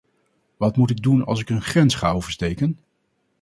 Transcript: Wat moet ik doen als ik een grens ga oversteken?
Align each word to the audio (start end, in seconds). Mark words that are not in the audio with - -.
Wat 0.57 0.77
moet 0.77 0.89
ik 0.89 1.03
doen 1.03 1.25
als 1.25 1.39
ik 1.41 1.49
een 1.49 1.61
grens 1.61 1.95
ga 1.95 2.11
oversteken? 2.11 2.79